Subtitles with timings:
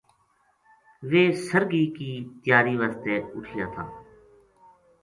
[1.09, 2.11] ویہ سرگی کی
[2.41, 3.83] تیاری واسطے اُٹھیا تھا